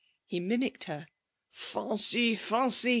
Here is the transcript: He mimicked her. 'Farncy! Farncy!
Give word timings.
He 0.25 0.39
mimicked 0.39 0.85
her. 0.85 1.05
'Farncy! 1.53 2.33
Farncy! 2.35 2.89